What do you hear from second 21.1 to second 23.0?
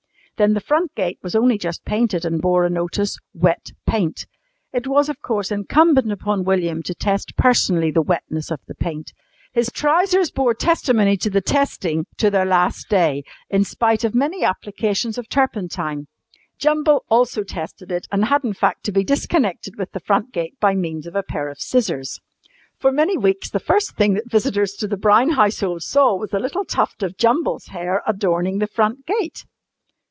a pair of scissors. For